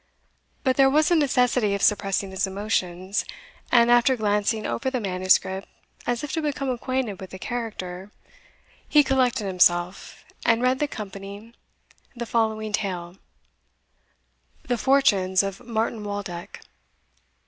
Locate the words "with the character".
7.21-8.11